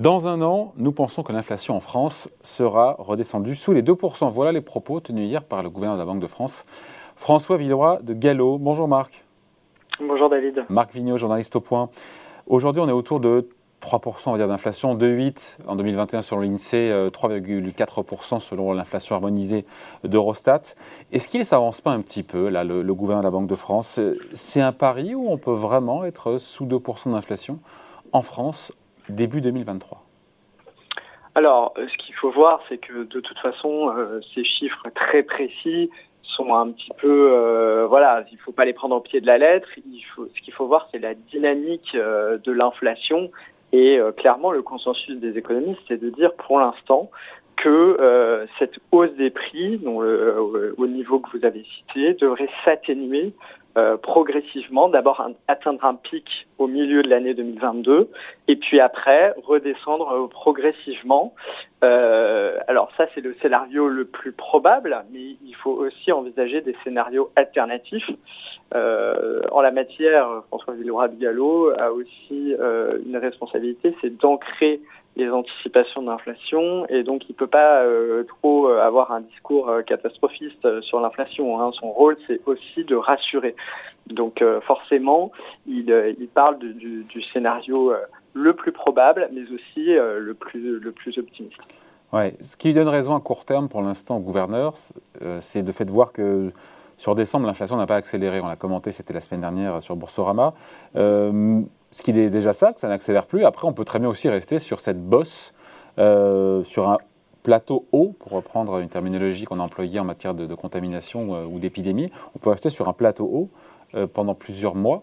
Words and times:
Dans 0.00 0.26
un 0.26 0.40
an, 0.40 0.72
nous 0.78 0.92
pensons 0.92 1.22
que 1.22 1.30
l'inflation 1.30 1.76
en 1.76 1.80
France 1.80 2.30
sera 2.40 2.96
redescendue 2.98 3.54
sous 3.54 3.74
les 3.74 3.82
2%. 3.82 4.30
Voilà 4.30 4.50
les 4.50 4.62
propos 4.62 4.98
tenus 4.98 5.28
hier 5.28 5.44
par 5.44 5.62
le 5.62 5.68
gouverneur 5.68 5.98
de 5.98 6.00
la 6.00 6.06
Banque 6.06 6.22
de 6.22 6.26
France, 6.26 6.64
François 7.16 7.58
Villeroy 7.58 7.98
de 8.00 8.14
Gallo. 8.14 8.56
Bonjour 8.56 8.88
Marc. 8.88 9.22
Bonjour 10.00 10.30
David. 10.30 10.64
Marc 10.70 10.94
Vigneault, 10.94 11.18
journaliste 11.18 11.54
au 11.56 11.60
point. 11.60 11.90
Aujourd'hui, 12.46 12.80
on 12.80 12.88
est 12.88 12.92
autour 12.92 13.20
de 13.20 13.50
3% 13.82 14.38
d'inflation, 14.38 14.94
2,8 14.94 15.58
en 15.66 15.76
2021 15.76 16.22
selon 16.22 16.40
l'INSEE, 16.40 17.10
3,4% 17.10 18.36
euh, 18.36 18.38
selon 18.38 18.72
l'inflation 18.72 19.16
harmonisée 19.16 19.66
d'Eurostat. 20.04 20.62
Est-ce 21.12 21.28
qu'il 21.28 21.40
ne 21.40 21.44
s'avance 21.44 21.82
pas 21.82 21.90
un 21.90 22.00
petit 22.00 22.22
peu, 22.22 22.48
là, 22.48 22.64
le, 22.64 22.80
le 22.80 22.94
gouverneur 22.94 23.20
de 23.20 23.26
la 23.26 23.32
Banque 23.32 23.48
de 23.48 23.54
France? 23.54 24.00
C'est 24.32 24.62
un 24.62 24.72
pari 24.72 25.14
où 25.14 25.30
on 25.30 25.36
peut 25.36 25.52
vraiment 25.52 26.06
être 26.06 26.38
sous 26.38 26.64
2% 26.64 27.12
d'inflation 27.12 27.58
en 28.12 28.22
France 28.22 28.72
début 29.10 29.40
2023 29.40 30.04
alors, 31.34 31.74
ce 31.76 31.96
qu'il 32.04 32.14
faut 32.16 32.30
voir, 32.30 32.60
c'est 32.68 32.78
que 32.78 33.04
de 33.04 33.20
toute 33.20 33.38
façon, 33.38 33.90
euh, 33.96 34.20
ces 34.34 34.44
chiffres 34.44 34.88
très 34.94 35.22
précis 35.22 35.90
sont 36.22 36.54
un 36.54 36.70
petit 36.70 36.90
peu, 36.98 37.30
euh, 37.32 37.86
voilà, 37.88 38.24
il 38.32 38.38
faut 38.38 38.52
pas 38.52 38.64
les 38.64 38.72
prendre 38.72 38.96
au 38.96 39.00
pied 39.00 39.20
de 39.20 39.26
la 39.26 39.38
lettre. 39.38 39.68
Ce 39.74 40.40
qu'il 40.40 40.52
faut 40.52 40.66
voir, 40.66 40.88
c'est 40.90 40.98
la 40.98 41.14
dynamique 41.14 41.92
euh, 41.94 42.38
de 42.38 42.52
l'inflation. 42.52 43.30
Et 43.72 44.00
clairement, 44.16 44.50
le 44.50 44.62
consensus 44.62 45.20
des 45.20 45.38
économistes, 45.38 45.80
c'est 45.86 46.00
de 46.00 46.10
dire 46.10 46.34
pour 46.34 46.58
l'instant 46.58 47.08
que 47.56 48.44
cette 48.58 48.80
hausse 48.90 49.14
des 49.14 49.30
prix, 49.30 49.80
au 49.86 50.86
niveau 50.88 51.20
que 51.20 51.38
vous 51.38 51.44
avez 51.44 51.64
cité, 51.76 52.14
devrait 52.14 52.48
s'atténuer 52.64 53.32
euh, 53.78 53.96
progressivement, 53.96 54.88
d'abord 54.88 55.24
atteindre 55.46 55.84
un 55.84 55.94
pic 55.94 56.48
au 56.58 56.66
milieu 56.66 57.02
de 57.02 57.08
l'année 57.08 57.34
2022 57.34 58.10
et 58.48 58.56
puis 58.56 58.80
après 58.80 59.32
redescendre 59.44 60.10
euh, 60.10 60.26
progressivement. 60.26 61.34
Euh, 61.84 62.58
alors 62.66 62.90
ça 62.96 63.06
c'est 63.14 63.20
le 63.20 63.34
scénario 63.40 63.88
le 63.88 64.06
plus 64.06 64.32
probable, 64.32 65.04
mais 65.12 65.36
il 65.46 65.54
faut 65.54 65.70
aussi 65.70 66.10
envisager 66.10 66.62
des 66.62 66.74
scénarios 66.82 67.30
alternatifs. 67.36 68.10
en 68.74 69.60
la 69.60 69.70
matière, 69.70 70.42
François 70.48 70.74
Villeroy 70.74 71.08
Gallo 71.20 71.70
a 71.78 71.92
aussi 71.92 72.54
une 73.06 73.16
responsabilité, 73.16 73.94
c'est 74.00 74.16
d'ancrer 74.16 74.80
les 75.16 75.28
anticipations 75.28 76.02
d'inflation 76.02 76.86
et 76.86 77.02
donc 77.02 77.28
il 77.28 77.34
peut 77.34 77.46
pas 77.46 77.82
euh, 77.82 78.22
trop 78.24 78.68
euh, 78.68 78.80
avoir 78.80 79.12
un 79.12 79.20
discours 79.20 79.68
euh, 79.68 79.82
catastrophiste 79.82 80.80
sur 80.82 81.00
l'inflation. 81.00 81.60
Hein. 81.60 81.72
Son 81.78 81.90
rôle 81.90 82.16
c'est 82.26 82.40
aussi 82.46 82.84
de 82.84 82.94
rassurer. 82.94 83.54
Donc 84.06 84.42
forcément 84.66 85.30
il, 85.66 86.14
il 86.18 86.28
parle 86.28 86.58
du, 86.58 87.22
scénario 87.32 87.92
le 88.32 88.54
plus 88.54 88.72
probable 88.72 89.28
mais 89.32 89.42
aussi 89.52 89.94
le 89.94 90.32
plus 90.34 90.80
le 90.80 90.92
plus 90.92 91.16
optimiste. 91.18 91.60
Ouais. 92.12 92.34
Ce 92.40 92.56
qui 92.56 92.72
donne 92.72 92.88
raison 92.88 93.14
à 93.14 93.20
court 93.20 93.44
terme 93.44 93.68
pour 93.68 93.82
l'instant 93.82 94.16
au 94.16 94.20
gouverneur, 94.20 94.74
c'est 95.40 95.62
le 95.62 95.70
fait 95.70 95.84
de 95.84 95.92
voir 95.92 96.12
que 96.12 96.50
sur 97.00 97.14
décembre, 97.14 97.46
l'inflation 97.46 97.78
n'a 97.78 97.86
pas 97.86 97.96
accéléré. 97.96 98.42
On 98.42 98.46
l'a 98.46 98.56
commenté, 98.56 98.92
c'était 98.92 99.14
la 99.14 99.22
semaine 99.22 99.40
dernière 99.40 99.82
sur 99.82 99.96
Boursorama. 99.96 100.52
Euh, 100.96 101.62
ce 101.92 102.02
qui 102.02 102.10
est 102.10 102.28
déjà 102.28 102.52
ça, 102.52 102.74
que 102.74 102.78
ça 102.78 102.88
n'accélère 102.88 103.24
plus. 103.24 103.46
Après, 103.46 103.66
on 103.66 103.72
peut 103.72 103.86
très 103.86 103.98
bien 103.98 104.08
aussi 104.10 104.28
rester 104.28 104.58
sur 104.58 104.80
cette 104.80 105.02
bosse, 105.02 105.54
euh, 105.98 106.62
sur 106.62 106.90
un 106.90 106.98
plateau 107.42 107.86
haut, 107.92 108.14
pour 108.18 108.32
reprendre 108.32 108.80
une 108.80 108.90
terminologie 108.90 109.46
qu'on 109.46 109.60
a 109.60 109.62
employée 109.62 109.98
en 109.98 110.04
matière 110.04 110.34
de, 110.34 110.54
contamination 110.54 111.34
euh, 111.34 111.46
ou 111.46 111.58
d'épidémie. 111.58 112.10
On 112.36 112.38
peut 112.38 112.50
rester 112.50 112.68
sur 112.68 112.86
un 112.86 112.92
plateau 112.92 113.24
haut 113.24 113.48
pendant 114.12 114.34
plusieurs 114.34 114.74
mois. 114.74 115.02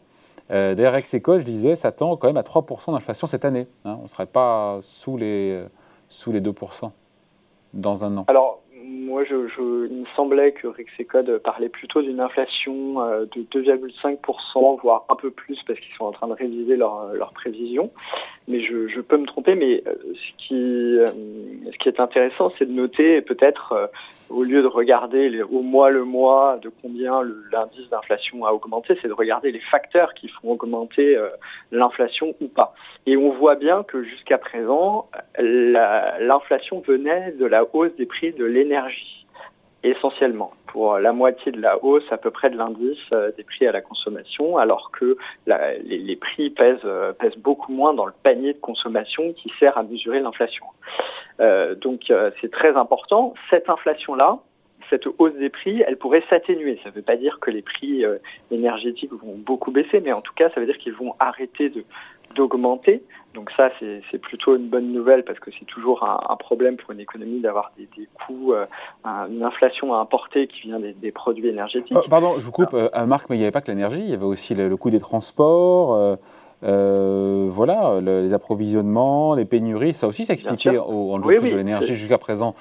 D'ailleurs, 0.50 0.96
Execol, 0.96 1.40
je 1.42 1.46
disais, 1.46 1.76
s'attend 1.76 2.16
quand 2.16 2.28
même 2.28 2.38
à 2.38 2.44
3% 2.44 2.94
d'inflation 2.94 3.26
cette 3.26 3.44
année. 3.44 3.66
Hein. 3.86 3.98
On 4.00 4.04
ne 4.04 4.08
serait 4.08 4.28
pas 4.28 4.78
sous 4.82 5.18
les, 5.18 5.66
sous 6.10 6.32
les 6.32 6.42
2% 6.42 6.92
dans 7.74 8.06
un 8.06 8.16
an. 8.18 8.26
Moi, 9.18 9.26
je, 9.26 9.88
il 9.90 10.02
me 10.02 10.06
semblait 10.16 10.52
que 10.52 10.68
Rexecode 10.68 11.40
parlait 11.40 11.70
plutôt 11.70 12.04
d'une 12.04 12.20
inflation 12.20 13.02
euh, 13.02 13.26
de 13.36 13.42
2,5%, 13.42 14.80
voire 14.80 15.06
un 15.10 15.16
peu 15.16 15.32
plus, 15.32 15.58
parce 15.66 15.80
qu'ils 15.80 15.96
sont 15.96 16.06
en 16.06 16.12
train 16.12 16.28
de 16.28 16.34
réviser 16.34 16.76
leurs 16.76 17.14
leur 17.16 17.34
prévisions. 17.34 17.90
Mais 18.48 18.62
je, 18.62 19.02
peux 19.02 19.18
me 19.18 19.26
tromper. 19.26 19.56
Mais 19.56 19.82
euh, 19.88 19.96
ce 20.14 20.48
qui, 20.48 20.54
euh, 20.54 21.08
est 21.84 22.00
intéressant, 22.00 22.52
c'est 22.60 22.66
de 22.66 22.72
noter 22.72 23.22
peut-être, 23.22 23.90
au 24.30 24.44
lieu 24.44 24.62
de 24.62 24.68
regarder 24.68 25.42
au 25.42 25.62
mois 25.62 25.90
le 25.90 26.04
mois 26.04 26.60
de 26.62 26.70
combien 26.82 27.24
l'indice 27.52 27.90
d'inflation 27.90 28.46
a 28.46 28.52
augmenté, 28.52 29.00
c'est 29.02 29.08
de 29.08 29.14
regarder 29.14 29.52
les 29.52 29.62
facteurs 29.62 30.14
qui 30.14 30.28
font 30.28 30.52
augmenter 30.52 31.18
l'inflation 31.72 32.36
ou 32.42 32.50
pas. 32.50 32.74
Et 33.06 33.16
on 33.16 33.32
voit 33.32 33.56
bien 33.56 33.84
que 33.84 34.04
jusqu'à 34.04 34.38
présent, 34.38 35.10
l'inflation 35.40 36.82
venait 36.82 37.32
de 37.32 37.46
la 37.46 37.64
hausse 37.74 37.96
des 37.96 38.06
prix 38.06 38.34
de 38.34 38.44
l'énergie 38.44 39.07
essentiellement 39.90 40.52
pour 40.68 41.00
la 41.00 41.14
moitié 41.14 41.52
de 41.52 41.60
la 41.60 41.84
hausse 41.84 42.06
à 42.12 42.18
peu 42.18 42.30
près 42.30 42.50
de 42.50 42.58
l'indice 42.58 43.00
euh, 43.12 43.32
des 43.36 43.44
prix 43.44 43.66
à 43.66 43.72
la 43.72 43.82
consommation, 43.82 44.58
alors 44.58 44.92
que 44.92 45.18
les, 45.48 46.16
prix 46.16 46.50
pèsent, 46.50 46.78
euh, 46.86 47.14
pèsent, 47.14 47.38
beaucoup 47.38 47.72
moins 47.72 47.94
dans 47.94 48.06
le 48.06 48.14
panier 48.24 48.54
de 48.54 48.60
consommation 48.60 49.34
qui 49.34 49.52
sert 49.60 49.78
à 49.78 49.84
mesurer 49.84 50.20
l'inflation. 50.20 50.66
Euh, 51.40 51.76
donc 51.76 52.12
c'est 52.42 52.52
très 52.52 52.76
important. 52.76 53.34
Cette 53.50 53.70
inflation-là, 53.70 54.40
cette 54.90 55.08
hausse 55.18 55.34
des 55.34 55.50
prix, 55.50 55.84
elle 55.86 55.98
pourrait 55.98 56.24
s'atténuer. 56.30 56.80
Ça 56.84 56.90
ne 56.90 56.96
veut 56.96 57.02
pas 57.02 57.18
dire 57.18 57.40
que 57.40 57.52
les 57.52 57.62
prix 57.62 58.06
énergétiques 58.52 59.12
vont 59.12 59.36
beaucoup 59.36 59.72
baisser, 59.72 60.02
mais 60.06 60.14
en 60.14 60.22
tout 60.22 60.34
cas, 60.34 60.50
ça 60.52 60.60
veut 60.62 60.66
dire 60.66 60.78
qu'ils 60.78 60.94
vont 60.94 61.16
arrêter 61.20 61.70
de 61.70 61.84
d'augmenter. 62.36 63.04
Donc 63.34 63.52
ça, 63.56 63.70
c'est 63.80 64.18
plutôt 64.18 64.56
une 64.56 64.68
bonne 64.68 64.92
nouvelle 64.92 65.24
parce 65.24 65.38
que 65.40 65.52
c'est 65.60 65.66
toujours 65.66 66.04
un, 66.04 66.36
problème 66.38 66.76
pour 66.76 66.92
une 66.92 67.00
économie 67.00 67.40
d'avoir 67.40 67.72
des, 67.78 67.88
coûts, 68.26 68.54
euh, 68.54 68.66
une 69.06 69.44
inflation 69.44 69.94
à 69.94 70.00
importer 70.00 70.48
qui 70.48 70.62
vient 70.62 70.80
des, 70.80 71.12
produits 71.12 71.48
énergétiques. 71.48 71.96
Oh, 71.96 72.02
pardon, 72.10 72.40
je 72.40 72.46
vous 72.46 72.52
coupe, 72.52 72.74
euh, 72.74 73.06
Marc, 73.06 73.30
mais 73.30 73.36
il 73.36 73.40
n'y 73.40 73.46
avait 73.46 73.52
pas 73.52 73.62
que 73.62 73.70
l'énergie, 73.70 74.00
il 74.00 74.10
y 74.10 74.14
avait 74.14 74.26
aussi 74.26 74.56
le, 74.56 74.76
coût 74.76 74.90
des 74.90 75.00
transports. 75.00 76.18
Euh, 76.64 77.48
voilà, 77.50 78.02
les 78.02 78.34
approvisionnements, 78.34 79.36
les 79.36 79.46
pénuries, 79.46 79.94
ça 79.94 80.08
aussi 80.08 80.26
s'expliquait 80.26 80.80
en 80.80 81.22
oui, 81.22 81.52
de 81.52 81.56
l'énergie 81.56 81.96
jusqu'à 81.96 82.18
présent. 82.18 82.56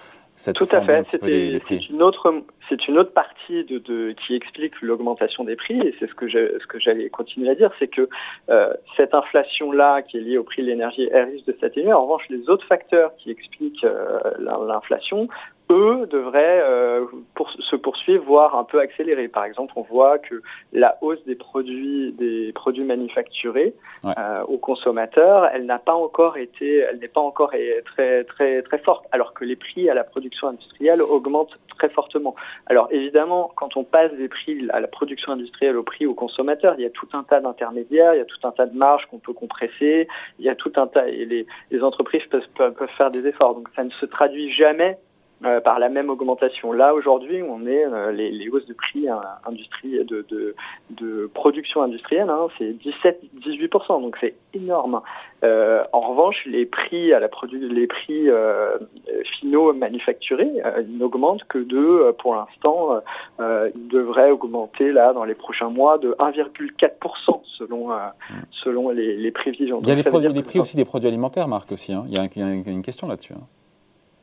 Tout 0.54 0.68
à 0.70 0.80
fait. 0.82 1.06
C'est 1.10 1.88
une 1.88 2.02
autre, 2.02 2.42
c'est 2.68 2.88
une 2.88 2.98
autre 2.98 3.12
partie 3.12 3.64
de, 3.64 3.78
de 3.78 4.14
qui 4.26 4.34
explique 4.34 4.80
l'augmentation 4.82 5.44
des 5.44 5.56
prix 5.56 5.78
et 5.80 5.94
c'est 5.98 6.08
ce 6.08 6.14
que 6.14 6.28
ce 6.28 6.66
que 6.66 6.78
j'allais 6.78 7.08
continuer 7.08 7.50
à 7.50 7.54
dire, 7.54 7.70
c'est 7.78 7.88
que 7.88 8.08
euh, 8.50 8.72
cette 8.96 9.14
inflation 9.14 9.72
là 9.72 10.02
qui 10.02 10.18
est 10.18 10.20
liée 10.20 10.38
au 10.38 10.44
prix 10.44 10.62
de 10.62 10.68
l'énergie, 10.68 11.08
elle 11.12 11.30
risque 11.30 11.46
de 11.46 11.56
s'atténuer. 11.60 11.92
En 11.92 12.02
revanche, 12.02 12.24
les 12.28 12.48
autres 12.48 12.66
facteurs 12.66 13.14
qui 13.16 13.30
expliquent 13.30 13.84
euh, 13.84 14.20
l'inflation 14.38 15.28
eux 15.70 16.06
devraient 16.06 16.60
euh, 16.62 17.06
pour, 17.34 17.50
se 17.50 17.76
poursuivre, 17.76 18.24
voire 18.24 18.56
un 18.56 18.64
peu 18.64 18.80
accélérer. 18.80 19.28
Par 19.28 19.44
exemple, 19.44 19.72
on 19.76 19.82
voit 19.82 20.18
que 20.18 20.42
la 20.72 20.96
hausse 21.00 21.22
des 21.24 21.34
produits, 21.34 22.12
des 22.12 22.52
produits 22.52 22.84
manufacturés 22.84 23.74
euh, 24.04 24.42
aux 24.42 24.58
consommateurs, 24.58 25.48
elle 25.52 25.66
n'a 25.66 25.78
pas 25.78 25.94
encore 25.94 26.36
été, 26.36 26.78
elle 26.78 26.98
n'est 26.98 27.08
pas 27.08 27.20
encore 27.20 27.52
très 27.84 28.24
très 28.24 28.62
très 28.62 28.78
forte, 28.78 29.06
alors 29.12 29.34
que 29.34 29.44
les 29.44 29.56
prix 29.56 29.90
à 29.90 29.94
la 29.94 30.04
production 30.04 30.48
industrielle 30.48 31.02
augmentent 31.02 31.58
très 31.76 31.88
fortement. 31.88 32.34
Alors 32.66 32.88
évidemment, 32.90 33.50
quand 33.56 33.76
on 33.76 33.84
passe 33.84 34.12
des 34.14 34.28
prix 34.28 34.66
à 34.70 34.80
la 34.80 34.88
production 34.88 35.32
industrielle 35.32 35.76
au 35.76 35.82
prix 35.82 36.06
aux 36.06 36.14
consommateurs, 36.14 36.74
il 36.78 36.82
y 36.82 36.86
a 36.86 36.90
tout 36.90 37.08
un 37.12 37.22
tas 37.22 37.40
d'intermédiaires, 37.40 38.14
il 38.14 38.18
y 38.18 38.22
a 38.22 38.24
tout 38.24 38.46
un 38.46 38.52
tas 38.52 38.66
de 38.66 38.76
marges 38.76 39.06
qu'on 39.06 39.18
peut 39.18 39.32
compresser, 39.32 40.08
il 40.38 40.44
y 40.44 40.48
a 40.48 40.54
tout 40.54 40.72
un 40.76 40.86
tas 40.86 41.08
et 41.08 41.24
les, 41.24 41.46
les 41.70 41.82
entreprises 41.82 42.24
peuvent, 42.30 42.72
peuvent 42.72 42.88
faire 42.96 43.10
des 43.10 43.26
efforts. 43.26 43.54
Donc 43.54 43.68
ça 43.74 43.84
ne 43.84 43.90
se 43.90 44.06
traduit 44.06 44.52
jamais 44.52 44.98
euh, 45.44 45.60
par 45.60 45.78
la 45.78 45.90
même 45.90 46.08
augmentation. 46.08 46.72
Là, 46.72 46.94
aujourd'hui, 46.94 47.42
on 47.42 47.66
est 47.66 47.84
euh, 47.84 48.10
les, 48.10 48.30
les, 48.30 48.48
hausses 48.48 48.64
de 48.64 48.72
prix 48.72 49.06
hein, 49.06 49.20
de, 49.50 50.24
de, 50.30 50.54
de, 50.92 51.30
production 51.34 51.82
industrielle, 51.82 52.30
hein, 52.30 52.46
c'est 52.56 52.74
17-18%, 53.44 54.00
donc 54.00 54.16
c'est 54.18 54.34
énorme. 54.54 55.02
Euh, 55.44 55.84
en 55.92 56.00
revanche, 56.00 56.36
les 56.46 56.64
prix 56.64 57.12
à 57.12 57.20
la 57.20 57.28
produ 57.28 57.58
les 57.58 57.86
prix 57.86 58.28
finaux 59.38 59.74
manufacturés 59.74 60.50
n'augmentent 60.88 61.44
que 61.44 61.58
de, 61.58 62.12
pour 62.12 62.34
l'instant, 62.34 63.02
ils 63.38 63.88
devraient 63.88 64.30
augmenter 64.30 64.90
là 64.90 65.12
dans 65.12 65.24
les 65.24 65.34
prochains 65.34 65.68
mois 65.68 65.98
de 65.98 66.12
1,4% 66.18 67.40
selon 67.58 67.90
selon 68.64 68.90
les, 68.90 69.16
les, 69.16 69.30
prévisions. 69.32 69.80
Il 69.82 69.88
y 69.88 69.92
a 69.92 69.96
des, 69.96 70.42
prix 70.42 70.58
aussi 70.58 70.76
des 70.76 70.86
produits 70.86 71.08
alimentaires, 71.08 71.46
Marc 71.46 71.72
aussi. 71.72 71.92
Hein. 71.92 72.04
Il, 72.08 72.14
y 72.14 72.18
a, 72.18 72.24
il, 72.24 72.40
y 72.40 72.42
a, 72.42 72.70
une 72.70 72.82
question 72.82 73.06
là-dessus. 73.06 73.34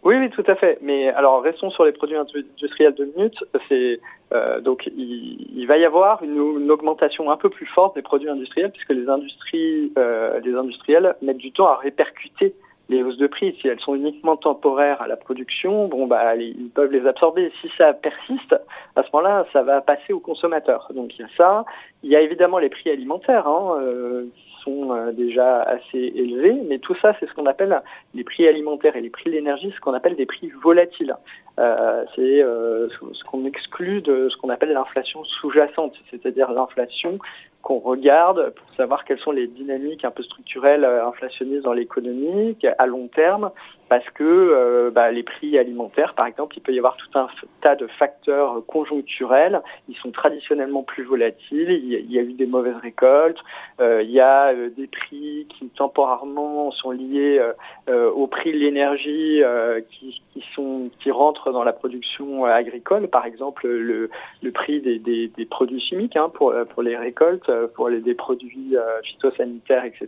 Oui, 0.04 0.16
oui, 0.18 0.30
tout 0.30 0.44
à 0.48 0.56
fait. 0.56 0.78
Mais 0.82 1.10
alors, 1.10 1.42
restons 1.42 1.72
sur 1.72 1.86
les 1.86 1.94
produits 1.94 2.18
industriels 2.18 2.94
de 2.94 3.06
minutes. 3.06 3.44
C'est 3.70 4.00
euh, 4.34 4.60
donc 4.60 4.90
il, 4.98 5.66
va 5.68 5.78
y 5.78 5.86
avoir 5.86 6.24
une, 6.24 6.72
augmentation 6.72 7.32
un 7.32 7.38
peu 7.38 7.50
plus 7.50 7.68
forte 7.68 7.96
des 7.96 8.02
produits 8.02 8.30
industriels 8.30 8.72
puisque 8.72 8.90
les 8.90 9.08
industries, 9.08 9.94
euh, 9.98 10.40
les 10.42 10.56
industriels 10.56 11.16
mettent 11.22 11.38
du 11.38 11.52
temps 11.52 11.68
à 11.68 11.76
répercuter 11.76 12.54
les 12.90 13.02
hausses 13.02 13.18
de 13.18 13.28
prix, 13.28 13.56
si 13.62 13.68
elles 13.68 13.80
sont 13.80 13.96
uniquement 13.96 14.36
temporaires 14.36 15.02
à 15.02 15.08
la 15.08 15.16
production, 15.16 15.88
bon 15.88 16.06
bah 16.06 16.36
ils 16.36 16.70
peuvent 16.70 16.92
les 16.92 17.08
absorber. 17.08 17.52
Si 17.62 17.70
ça 17.78 17.94
persiste, 17.94 18.56
à 18.96 19.04
ce 19.04 19.08
moment-là, 19.14 19.46
ça 19.54 19.64
va 19.64 19.80
passer 19.82 20.12
aux 20.12 20.20
consommateurs. 20.20 20.92
Donc 20.94 21.18
il 21.18 21.22
y 21.22 21.24
a 21.24 21.30
ça. 21.38 21.66
Il 22.04 22.10
y 22.10 22.16
a 22.16 22.22
évidemment 22.22 22.60
les 22.60 22.70
prix 22.70 22.90
alimentaires. 22.90 23.48
Hein, 23.48 23.78
euh, 23.82 24.26
sont 24.63 24.92
euh, 24.92 25.12
déjà 25.12 25.62
assez 25.62 26.12
élevés, 26.15 26.57
mais 26.68 26.80
tout 26.80 26.95
ça, 27.01 27.15
c'est 27.19 27.27
ce 27.27 27.33
qu'on 27.33 27.45
appelle 27.45 27.81
les 28.13 28.24
prix 28.24 28.48
alimentaires 28.48 28.95
et 28.95 29.01
les 29.01 29.10
prix 29.10 29.30
de 29.30 29.36
l'énergie, 29.36 29.71
ce 29.75 29.80
qu'on 29.80 29.94
appelle 29.94 30.15
des 30.15 30.25
prix 30.25 30.50
volatiles. 30.62 31.15
Euh, 31.60 32.04
c'est 32.15 32.42
euh, 32.42 32.89
ce 32.89 33.24
qu'on 33.24 33.45
exclut 33.45 34.01
de 34.01 34.30
ce 34.30 34.38
qu'on 34.38 34.50
appelle 34.50 34.74
l'inflation 34.74 35.24
sous-jacente, 35.25 35.94
c'est-à-dire 36.10 36.51
l'inflation 36.51 37.19
qu'on 37.62 37.80
regarde 37.80 38.54
pour 38.56 38.69
savoir 38.75 39.06
quelles 39.06 39.19
sont 39.19 39.31
les 39.31 39.48
dynamiques 39.48 40.04
un 40.04 40.12
peu 40.12 40.24
structurelles 40.24 40.83
inflationnistes 40.83 41.63
dans 41.63 41.74
l'économie 41.74 42.57
à 42.77 42.86
long 42.88 43.07
terme, 43.07 43.51
parce 43.90 44.08
que 44.12 44.24
euh, 44.24 44.92
bah, 44.92 45.12
les 45.12 45.24
prix 45.24 45.58
alimentaires, 45.58 46.14
par 46.16 46.26
exemple, 46.26 46.58
il 46.58 46.62
peut 46.62 46.74
y 46.74 46.78
avoir 46.78 46.98
tout 46.98 47.18
un 47.18 47.28
tas 47.62 47.76
de 47.76 47.88
facteurs 47.88 48.66
conjoncturels. 48.66 49.62
Ils 49.90 49.96
sont 49.98 50.12
traditionnellement 50.12 50.84
plus 50.84 51.04
volatiles. 51.04 51.72
Il 51.72 52.12
y 52.12 52.20
a, 52.20 52.22
eu 52.22 52.34
des 52.34 52.46
mauvaises 52.46 52.78
récoltes. 52.78 53.40
Euh, 53.80 54.02
il 54.04 54.12
y 54.12 54.20
a 54.20 54.54
des 54.54 54.88
prix 54.88 55.48
qui 55.50 55.68
temporairement 55.70 56.72
sont 56.72 56.92
liés 56.92 57.42
au 57.88 58.28
prix 58.28 58.52
de 58.52 58.58
l'énergie 58.58 59.42
qui, 59.90 60.22
qui, 60.34 60.44
sont 60.56 60.90
qui 61.00 61.12
rentrent 61.12 61.52
dans 61.52 61.64
la 61.64 61.74
production 61.74 62.46
agricole. 62.46 63.08
Par 63.08 63.26
exemple, 63.26 63.68
le, 63.68 64.10
le 64.42 64.52
prix 64.52 64.82
des, 64.82 65.00
des, 65.00 65.28
des 65.28 65.46
produits 65.46 65.82
chimiques 65.82 66.16
hein, 66.16 66.30
pour 66.34 66.54
pour 66.70 66.84
les 66.84 66.98
récoltes 66.98 67.50
euh, 67.50 67.68
pour 67.68 67.90
les, 67.90 68.00
des 68.00 68.14
produits 68.14 68.76
euh, 68.76 69.02
phytosanitaires, 69.04 69.86
etc. 69.86 70.08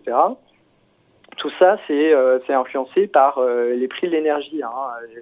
Tout 1.38 1.52
ça, 1.60 1.78
c'est 1.88 2.14
euh, 2.14 2.40
influencé 2.48 3.08
par 3.08 3.42
les 3.44 3.88
prix 3.88 4.08
de 4.08 4.14
l'énergie, 4.14 4.62
hein, 4.64 4.70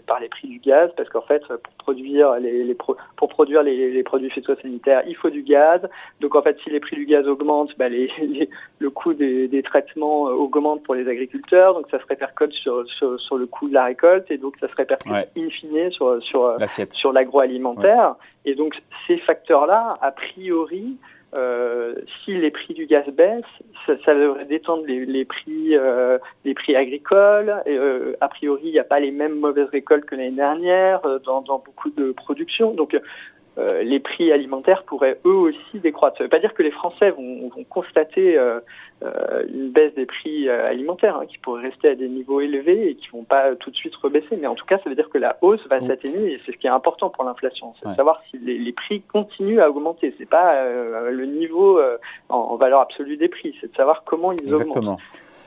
par 0.06 0.20
les 0.20 0.30
prix 0.30 0.48
du 0.48 0.60
gaz, 0.60 0.92
parce 0.96 1.10
qu'en 1.10 1.22
fait, 1.22 1.42
pour 1.48 1.74
produire 1.80 2.36
les, 2.36 2.64
les 2.64 2.76
pour 2.76 3.30
produire 3.30 3.64
les, 3.64 3.92
les, 3.92 4.04
produits 4.04 4.30
phytosanitaires, 4.30 5.04
il 5.08 5.16
faut 5.16 5.30
du 5.30 5.42
gaz. 5.42 5.82
Donc 6.22 6.36
en 6.36 6.42
fait, 6.42 6.58
si 6.64 6.70
les 6.70 6.80
prix 6.80 6.96
du 6.96 7.06
gaz 7.06 7.28
augmentent, 7.28 7.76
bah, 7.78 7.90
les, 7.90 8.10
le 8.80 8.90
coût 8.90 9.14
des, 9.14 9.48
des, 9.48 9.64
traitements 9.64 10.24
augmente 10.24 10.84
pour 10.84 10.96
les 10.96 11.08
agriculteurs, 11.08 11.74
donc 11.74 11.88
ça 11.90 12.00
se 12.00 12.06
répercute 12.06 12.54
sur, 12.54 12.86
sur, 12.88 13.20
sur, 13.20 13.38
le 13.38 13.48
coût 13.48 13.68
de 13.68 13.74
la 13.74 13.86
récolte, 13.86 14.30
et 14.30 14.38
donc 14.38 14.56
ça 14.60 14.68
se 14.68 14.76
répercute 14.76 15.12
in 15.12 15.50
fine 15.50 15.92
sur, 15.92 16.22
sur, 16.22 16.58
sur 16.92 17.12
l'agroalimentaire. 17.12 18.16
Et 18.46 18.56
donc 18.56 18.76
ces 19.08 19.18
facteurs-là, 19.18 19.98
a 20.02 20.12
priori, 20.12 20.98
euh, 21.36 21.96
si 22.24 22.34
les 22.38 22.52
prix 22.52 22.74
du 22.74 22.86
gaz 22.86 23.06
baissent, 23.08 23.44
ça, 23.86 24.14
devrait 24.14 24.46
détendre 24.46 24.84
les, 24.86 25.26
prix, 25.26 25.76
euh, 25.76 26.18
les 26.46 26.54
prix 26.54 26.76
agricoles. 26.76 27.56
Euh, 27.68 28.14
a 28.22 28.28
priori, 28.28 28.64
il 28.66 28.72
n'y 28.72 28.80
a 28.80 28.84
pas 28.84 29.00
les 29.00 29.12
mêmes 29.12 29.40
mauvaises 29.40 29.70
récoltes 29.70 30.06
que 30.06 30.16
l'année 30.16 30.32
dernière 30.32 31.02
dans, 31.26 31.42
dans, 31.42 31.60
beaucoup 31.60 31.90
de 31.90 32.12
productions. 32.12 32.74
Donc, 32.74 33.00
euh, 33.60 33.84
les 33.84 34.00
prix 34.00 34.32
alimentaires 34.32 34.84
pourraient 34.84 35.20
eux 35.26 35.36
aussi 35.36 35.80
décroître. 35.80 36.18
Ça 36.18 36.24
ne 36.24 36.26
veut 36.26 36.30
pas 36.30 36.40
dire 36.40 36.56
que 36.56 36.64
les 36.64 36.72
Français 36.72 37.12
vont, 37.12 37.50
vont 37.50 37.64
constater 37.64 38.36
euh, 38.38 38.60
euh 39.04 39.46
une 39.48 39.70
baisse 39.70 39.94
des 39.94 40.08
prix 40.08 40.50
euh, 40.50 40.68
alimentaires, 40.68 41.18
hein, 41.18 41.26
qui 41.28 41.38
pourraient 41.38 41.62
rester 41.70 41.90
à 41.90 41.96
des 41.96 42.08
niveaux 42.10 42.42
élevés 42.42 42.90
et 42.90 42.96
qui 42.96 43.10
vont 43.10 43.24
pas 43.24 43.56
tout 43.56 43.70
de 43.70 43.76
suite 43.76 43.96
rebaisser. 43.96 44.38
Mais 44.38 44.48
en 44.48 44.56
tout 44.56 44.66
cas, 44.66 44.80
ça 44.84 44.90
veut 44.90 44.96
dire 44.96 45.10
que 45.10 45.20
la 45.20 45.38
hausse 45.42 45.66
va 45.70 45.86
s'atténuer 45.86 46.34
et 46.34 46.42
c'est 46.46 46.52
ce 46.52 46.58
qui 46.58 46.66
est 46.66 46.72
important 46.72 47.12
pour 47.12 47.26
l'inflation, 47.26 47.74
c'est 47.82 47.90
de 47.90 47.96
savoir 47.96 48.22
si 48.32 48.40
les, 48.40 48.58
les, 48.58 48.72
prix 48.72 49.02
continuent 49.02 49.60
à 49.60 49.70
augmenter. 49.70 50.16
C'est 50.18 50.30
pas 50.30 50.66
le 51.12 51.26
niveau 51.26 51.80
en, 52.30 52.36
en, 52.38 52.56
valeur 52.56 52.80
absolue 52.80 53.18
des 53.18 53.28
prix, 53.28 53.56
c'est 53.62 53.72
de 53.72 53.76
savoir 53.76 54.04
comment 54.04 54.32
ils 54.32 54.48
Exactement. 54.48 54.76
augmentent. 54.76 55.00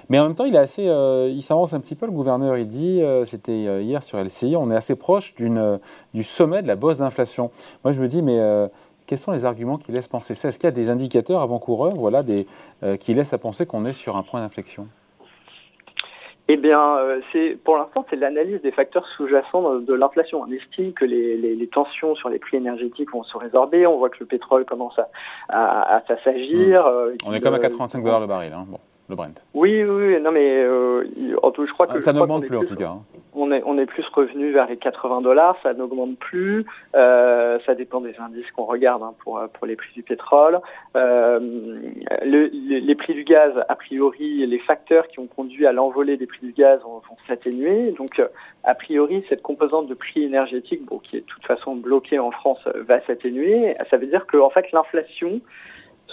Mais 0.09 0.19
en 0.19 0.25
même 0.25 0.35
temps, 0.35 0.45
il, 0.45 0.55
est 0.55 0.59
assez, 0.59 0.89
euh, 0.89 1.29
il 1.29 1.43
s'avance 1.43 1.73
un 1.73 1.81
petit 1.81 1.97
peu, 1.97 2.07
le 2.07 2.13
gouverneur. 2.13 2.57
Il 2.57 2.69
dit, 2.69 3.03
euh, 3.03 3.25
c'était 3.25 3.67
euh, 3.67 3.83
hier 3.83 4.03
sur 4.03 4.19
LCI, 4.19 4.57
on 4.57 4.71
est 4.71 4.77
assez 4.77 4.95
proche 4.95 5.35
d'une, 5.35 5.81
du 6.15 6.23
sommet 6.23 6.63
de 6.63 6.69
la 6.69 6.77
bosse 6.77 6.99
d'inflation. 6.99 7.51
Moi, 7.85 7.93
je 7.93 8.01
me 8.01 8.07
dis, 8.07 8.23
mais 8.23 8.39
quels 9.07 9.19
sont 9.19 9.33
les 9.33 9.45
arguments 9.45 9.79
qui 9.79 9.93
laissent 9.93 10.09
penser 10.09 10.35
ça? 10.35 10.49
Est-ce 10.49 10.59
qu'il 10.59 10.67
y 10.67 10.73
a 10.73 10.73
des 10.73 10.91
indicateurs 10.91 11.41
avant-coureurs 11.41 11.95
voilà, 11.95 12.23
des, 12.23 12.47
qui 13.01 13.15
laissent 13.15 13.33
à 13.33 13.39
penser 13.39 13.67
qu'on 13.67 13.85
est 13.85 13.93
sur 13.93 14.17
un 14.17 14.23
point 14.23 14.41
d'inflexion? 14.41 14.87
Eh 16.49 16.57
bien, 16.57 16.97
c'est 17.33 17.59
pour 17.65 17.77
l'instant, 17.77 18.07
c'est 18.09 18.15
l'analyse 18.15 18.63
des 18.63 18.71
facteurs 18.71 19.05
sous-jacents 19.17 19.81
de, 19.81 19.95
l'inflation. 19.95 20.43
On 20.43 20.53
estime 20.53 20.93
que 20.93 21.05
les, 21.05 21.37
les, 21.37 21.57
les, 21.57 21.67
tensions 21.67 22.15
sur 22.15 22.29
les 22.29 22.39
prix 22.39 22.57
énergétiques 22.59 23.11
vont 23.11 23.25
se 23.25 23.37
résorber. 23.37 23.85
On 23.89 23.99
voit 23.99 24.11
que 24.11 24.19
le 24.21 24.27
pétrole 24.27 24.65
commence 24.65 24.97
à, 25.01 25.09
à, 25.49 25.97
à 25.97 26.07
s'assagir. 26.07 26.87
Mmh. 26.87 27.27
On 27.27 27.33
est 27.33 27.41
comme 27.41 27.55
à 27.55 27.59
85 27.59 28.05
dollars 28.05 28.21
le 28.21 28.29
baril. 28.29 28.53
Hein. 28.53 28.65
Bon 28.69 28.79
le 29.09 29.15
Brent. 29.15 29.35
Oui, 29.55 29.85
oui, 29.85 30.21
non, 30.21 30.33
mais 30.33 30.63
euh, 30.63 31.05
je 31.15 31.73
crois 31.73 31.87
que 31.87 32.01
ça 32.01 32.13
n'augmente 32.13 32.47
plus 32.47 32.57
en 32.57 32.65
tout 32.65 32.75
cas. 32.75 32.89
Hein. 32.89 33.03
On 33.35 33.53
est, 33.53 33.63
on 33.67 33.79
est 33.79 33.87
plus 33.87 34.05
revenu 34.13 34.51
vers 34.51 34.67
les 34.67 34.77
80 34.77 35.21
dollars, 35.21 35.57
ça 35.63 35.75
n'augmente 35.75 36.19
plus. 36.19 36.65
Euh, 36.95 37.59
ça 37.67 37.75
dépend 37.75 38.01
des 38.01 38.15
indices 38.19 38.51
qu'on 38.53 38.65
regarde 38.65 39.03
hein, 39.03 39.15
pour 39.23 39.41
pour 39.53 39.67
les 39.67 39.77
prix 39.77 39.93
du 39.95 40.03
pétrole. 40.03 40.61
Euh, 40.97 41.39
le, 42.23 42.47
les, 42.53 42.95
prix 42.95 43.15
du 43.15 43.25
gaz, 43.25 43.53
a 43.69 43.77
priori, 43.77 44.47
les 44.47 44.59
facteurs 44.59 45.07
qui 45.09 45.21
ont 45.21 45.27
conduit 45.27 45.67
à 45.67 45.73
l'envolée 45.73 46.17
des 46.17 46.27
prix 46.27 46.47
du 46.47 46.53
gaz 46.53 46.81
vont, 46.83 47.03
vont 47.09 47.17
s'atténuer. 47.29 47.93
Donc, 47.93 48.21
a 48.65 48.75
priori, 48.75 49.25
cette 49.29 49.43
composante 49.43 49.87
de 49.87 49.95
prix 49.95 50.25
énergétique, 50.25 50.85
bon, 50.85 50.99
qui 50.99 51.19
est 51.19 51.21
de 51.21 51.27
toute 51.27 51.45
façon 51.47 51.77
bloquée 51.77 52.19
en 52.19 52.31
France, 52.31 52.67
va 52.75 53.01
s'atténuer. 53.03 53.75
Ça 53.91 53.99
veut 53.99 54.07
dire 54.07 54.27
que 54.27 54.39
en 54.39 54.51
fait, 54.51 54.73
l'inflation 54.73 55.41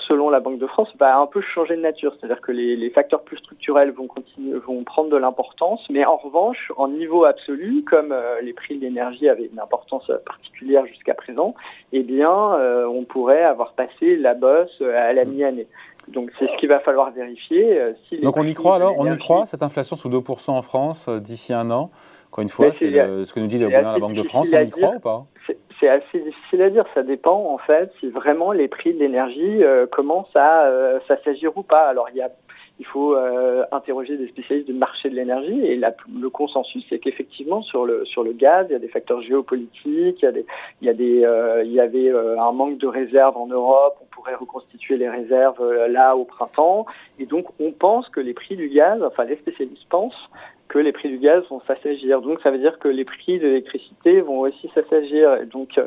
selon 0.07 0.29
la 0.29 0.39
Banque 0.39 0.59
de 0.59 0.67
France, 0.67 0.89
va 0.99 1.17
un 1.17 1.27
peu 1.27 1.41
changer 1.41 1.75
de 1.75 1.81
nature. 1.81 2.13
C'est-à-dire 2.19 2.41
que 2.41 2.51
les, 2.51 2.75
les, 2.75 2.89
facteurs 2.89 3.21
plus 3.21 3.37
structurels 3.37 3.91
vont 3.91 4.07
continuer, 4.07 4.57
vont 4.59 4.83
prendre 4.83 5.09
de 5.09 5.17
l'importance, 5.17 5.81
mais 5.89 6.05
en 6.05 6.17
revanche, 6.17 6.71
en 6.77 6.87
niveau 6.87 7.25
absolu, 7.25 7.83
comme 7.83 8.11
euh, 8.11 8.41
les 8.41 8.53
prix 8.53 8.77
de 8.77 8.81
l'énergie 8.81 9.29
avaient 9.29 9.49
une 9.51 9.59
importance 9.59 10.11
particulière 10.25 10.85
jusqu'à 10.85 11.13
présent, 11.13 11.55
eh 11.91 12.03
bien, 12.03 12.31
euh, 12.31 12.85
on 12.85 13.03
pourrait 13.03 13.43
avoir 13.43 13.73
passé 13.73 14.15
la 14.17 14.33
bosse 14.33 14.81
à 14.81 15.13
la 15.13 15.25
mi-année. 15.25 15.67
Donc 16.09 16.31
c'est 16.37 16.47
ce 16.47 16.57
qu'il 16.57 16.67
va 16.67 16.79
falloir 16.79 17.11
vérifier. 17.11 17.79
Euh, 17.79 17.93
si 18.09 18.19
Donc 18.19 18.35
on 18.35 18.43
y 18.43 18.53
croit 18.53 18.75
alors, 18.75 18.95
on 18.97 19.11
y 19.11 19.17
croit 19.17 19.45
cette 19.45 19.63
inflation 19.63 19.95
sous 19.95 20.09
2% 20.09 20.51
en 20.51 20.61
France 20.61 21.07
d'ici 21.07 21.53
un 21.53 21.71
an? 21.71 21.91
Encore 22.29 22.41
une 22.41 22.49
fois, 22.49 22.73
c'est 22.73 22.91
ce 22.91 23.31
que 23.31 23.39
nous 23.39 23.47
dit 23.47 23.59
la 23.59 23.99
Banque 23.99 24.15
de 24.15 24.23
France. 24.23 24.49
On 24.51 24.59
y 24.59 24.69
croit 24.69 24.95
ou 24.95 24.99
pas? 24.99 25.25
C'est 25.83 25.89
assez 25.89 26.19
difficile 26.19 26.61
à 26.61 26.69
dire. 26.69 26.85
Ça 26.93 27.03
dépend 27.03 27.51
en 27.53 27.57
fait 27.57 27.91
si 27.99 28.07
vraiment 28.07 28.53
les 28.53 28.69
prix 28.69 28.93
de 28.93 28.99
l'énergie 28.99 29.63
euh, 29.63 29.85
commencent 29.85 30.35
à 30.35 30.65
euh, 30.67 30.99
s'agir 31.25 31.57
ou 31.57 31.63
pas. 31.63 31.87
Alors 31.87 32.07
il 32.15 32.25
il 32.79 32.85
faut 32.87 33.15
euh, 33.15 33.63
interroger 33.71 34.17
des 34.17 34.27
spécialistes 34.29 34.67
du 34.67 34.73
marché 34.73 35.07
de 35.07 35.15
l'énergie 35.15 35.63
et 35.63 35.75
la, 35.75 35.93
le 36.19 36.29
consensus 36.31 36.83
c'est 36.89 36.97
qu'effectivement 36.97 37.61
sur 37.61 37.85
le 37.85 38.03
sur 38.03 38.23
le 38.23 38.31
gaz 38.31 38.65
il 38.69 38.73
y 38.73 38.75
a 38.75 38.79
des 38.79 38.87
facteurs 38.87 39.21
géopolitiques 39.21 40.23
il 40.23 40.25
y 40.25 40.31
des 40.31 40.45
il 40.81 40.95
des 40.95 41.27
il 41.65 41.71
y 41.71 41.79
avait 41.79 42.09
un 42.09 42.51
manque 42.51 42.79
de 42.79 42.87
réserves 42.87 43.37
en 43.37 43.45
Europe 43.45 44.02
reconstituer 44.31 44.97
les 44.97 45.09
réserves 45.09 45.63
là 45.87 46.15
au 46.15 46.25
printemps 46.25 46.85
et 47.19 47.25
donc 47.25 47.47
on 47.59 47.71
pense 47.71 48.07
que 48.09 48.19
les 48.19 48.33
prix 48.33 48.55
du 48.55 48.69
gaz 48.69 49.01
enfin 49.03 49.25
les 49.25 49.35
spécialistes 49.37 49.87
pensent 49.89 50.29
que 50.73 50.79
les 50.79 50.91
prix 50.91 51.09
du 51.09 51.19
gaz 51.19 51.43
vont 51.49 51.61
s'assagir. 51.67 52.21
Donc 52.21 52.41
ça 52.41 52.49
veut 52.49 52.57
dire 52.57 52.79
que 52.79 52.87
les 52.87 53.05
prix 53.05 53.37
de 53.37 53.45
l'électricité 53.45 54.21
vont 54.21 54.39
aussi 54.39 54.69
s'assagir. 54.73 55.45
Donc 55.45 55.79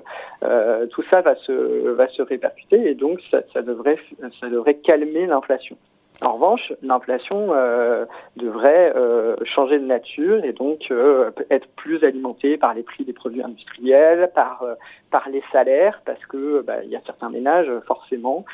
euh, 0.45 0.87
tout 0.87 1.03
ça 1.11 1.23
va 1.23 1.35
se 1.37 1.89
va 1.91 2.09
se 2.09 2.23
répercuter 2.23 2.91
et 2.91 2.95
donc 2.95 3.21
ça 3.31 3.63
devrait 3.63 4.77
calmer 4.77 5.27
l'inflation. 5.27 5.77
En 6.23 6.33
revanche, 6.33 6.73
l'inflation 6.83 7.53
euh, 7.53 8.07
devrait 8.37 8.93
euh, 8.97 9.37
changer 9.45 9.79
de 9.79 9.85
nature 9.85 10.43
et 10.45 10.55
donc 10.55 10.87
euh, 10.91 11.31
être 11.51 11.69
plus 11.77 12.03
alimentée 12.05 12.57
par 12.57 12.73
les 12.73 12.83
prix 12.83 13.05
des 13.05 13.13
produits 13.13 13.43
industriels, 13.43 14.31
par 14.35 14.65
par 15.11 15.29
les 15.29 15.43
salaires, 15.53 16.01
parce 16.07 16.25
que 16.27 16.63
bah, 16.63 16.83
il 16.85 16.91
y 16.91 16.97
a 16.97 17.01
certains 17.05 17.29
ménages 17.29 17.71
forcément 17.87 18.47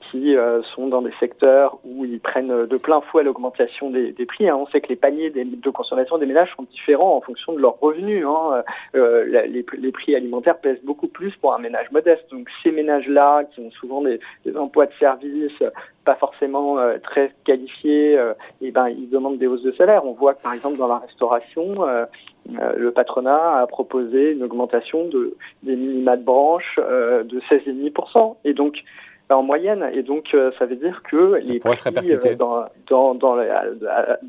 qui 0.00 0.36
euh, 0.36 0.62
sont 0.74 0.88
dans 0.88 1.02
des 1.02 1.12
secteurs 1.20 1.78
où 1.84 2.04
ils 2.04 2.20
prennent 2.20 2.66
de 2.66 2.76
plein 2.76 3.00
fouet 3.00 3.22
l'augmentation 3.22 3.90
des, 3.90 4.12
des, 4.12 4.26
prix. 4.26 4.48
Hein. 4.48 4.56
On 4.56 4.66
sait 4.66 4.80
que 4.80 4.88
les 4.88 4.96
paniers 4.96 5.30
de 5.30 5.70
consommation 5.70 6.18
des 6.18 6.26
ménages 6.26 6.52
sont 6.56 6.64
différents 6.64 7.16
en 7.16 7.20
fonction 7.20 7.52
de 7.52 7.60
leurs 7.60 7.78
revenus. 7.80 8.24
Hein. 8.26 8.62
Euh, 8.94 9.24
les, 9.46 9.64
les, 9.78 9.92
prix 9.92 10.14
alimentaires 10.14 10.58
pèsent 10.58 10.82
beaucoup 10.82 11.08
plus 11.08 11.34
pour 11.36 11.54
un 11.54 11.58
ménage 11.58 11.90
modeste. 11.90 12.24
Donc 12.30 12.48
ces 12.62 12.70
ménages-là, 12.70 13.44
qui 13.44 13.60
ont 13.60 13.70
souvent 13.72 14.02
des, 14.02 14.20
des 14.44 14.56
emplois 14.56 14.86
de 14.86 14.92
service 14.98 15.62
pas 16.04 16.16
forcément 16.16 16.78
euh, 16.78 16.98
très 16.98 17.32
qualifiés, 17.44 18.12
et 18.12 18.18
euh, 18.18 18.32
eh 18.60 18.70
ben 18.70 18.88
ils 18.88 19.08
demandent 19.08 19.38
des 19.38 19.46
hausses 19.46 19.62
de 19.62 19.72
salaire. 19.72 20.04
On 20.04 20.12
voit 20.12 20.34
que 20.34 20.42
par 20.42 20.52
exemple 20.54 20.76
dans 20.76 20.88
la 20.88 20.98
restauration, 20.98 21.86
euh, 21.86 22.06
le 22.76 22.90
patronat 22.90 23.58
a 23.60 23.66
proposé 23.66 24.32
une 24.32 24.42
augmentation 24.42 25.06
de 25.06 25.36
des 25.62 25.76
minima 25.76 26.16
de 26.16 26.24
branche 26.24 26.78
de 26.78 27.40
16,5%. 27.40 28.36
Et 28.44 28.54
donc 28.54 28.82
en 29.36 29.42
moyenne. 29.42 29.88
Et 29.92 30.02
donc, 30.02 30.28
euh, 30.34 30.50
ça 30.58 30.66
veut 30.66 30.76
dire 30.76 31.02
que 31.02 31.38
les 31.46 31.58
prix 31.60 32.12
euh, 32.12 32.34
dans, 32.36 32.64
dans, 32.88 33.14
dans, 33.14 33.34
la, 33.34 33.64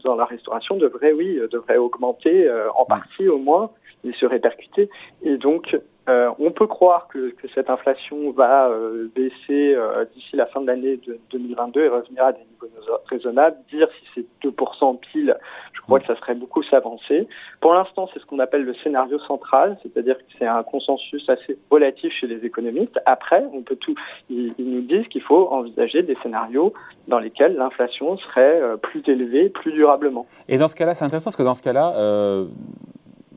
dans, 0.03 0.15
la, 0.15 0.25
restauration 0.25 0.77
devraient, 0.77 1.13
oui, 1.13 1.39
devraient 1.51 1.77
augmenter 1.77 2.47
euh, 2.47 2.69
en 2.75 2.85
partie 2.85 3.27
au 3.27 3.37
moins 3.37 3.71
et 4.03 4.13
se 4.13 4.25
répercuter. 4.25 4.89
Et 5.23 5.37
donc, 5.37 5.75
Euh, 6.09 6.31
on 6.39 6.49
peut 6.51 6.65
croire 6.65 7.07
que, 7.07 7.33
cette 7.53 7.69
inflation 7.69 8.31
va 8.31 8.67
euh, 8.69 9.07
baisser 9.13 9.75
euh, 9.75 10.05
d'ici 10.15 10.35
la 10.35 10.47
fin 10.47 10.59
de 10.61 10.67
l'année 10.67 10.99
2022 11.31 11.83
et 11.83 11.87
revenir 11.89 12.23
à 12.23 12.31
des 12.31 12.39
niveaux 12.39 12.67
raisonnables. 13.05 13.57
Dire 13.71 13.87
si 13.99 14.25
c'est 14.41 14.47
2% 14.47 14.99
pile, 14.99 15.37
je 15.73 15.81
crois 15.81 15.99
que 15.99 16.07
ça 16.07 16.15
serait 16.15 16.33
beaucoup 16.33 16.63
s'avancer. 16.63 17.27
Pour 17.59 17.73
l'instant, 17.73 18.09
c'est 18.13 18.19
ce 18.19 18.25
qu'on 18.25 18.39
appelle 18.39 18.63
le 18.63 18.73
scénario 18.83 19.19
central, 19.19 19.77
c'est-à-dire 19.83 20.17
que 20.17 20.23
c'est 20.39 20.47
un 20.47 20.63
consensus 20.63 21.29
assez 21.29 21.57
relatif 21.69 22.11
chez 22.13 22.25
les 22.25 22.43
économistes. 22.45 22.99
Après, 23.05 23.43
on 23.53 23.61
peut 23.61 23.75
tout. 23.75 23.95
Ils, 24.29 24.53
nous 24.57 24.81
disent 24.81 25.07
qu'il 25.07 25.21
faut 25.21 25.49
envisager 25.51 26.01
des 26.01 26.17
scénarios 26.23 26.73
dans 27.07 27.19
lesquels 27.19 27.55
l'inflation 27.55 28.17
serait 28.17 28.59
plus 28.81 29.03
élevée, 29.07 29.49
plus 29.49 29.71
durablement. 29.73 30.25
Et 30.47 30.57
dans 30.57 30.67
ce 30.67 30.75
cas-là, 30.75 30.95
c'est 30.95 31.05
intéressant 31.05 31.25
parce 31.25 31.35
que 31.35 31.43
dans 31.43 31.55
ce 31.55 31.61
cas-là, 31.61 31.93